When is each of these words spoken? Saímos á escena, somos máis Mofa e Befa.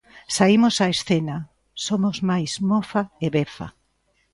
Saímos 0.35 0.75
á 0.85 0.87
escena, 0.95 1.37
somos 1.85 2.17
máis 2.29 2.51
Mofa 2.69 3.01
e 3.25 3.27
Befa. 3.35 3.67